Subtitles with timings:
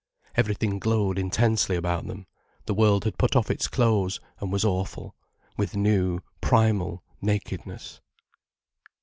[0.35, 2.25] Everything glowed intensely about them,
[2.65, 5.15] the world had put off its clothes and was awful,
[5.57, 8.01] with new, primal nakedness.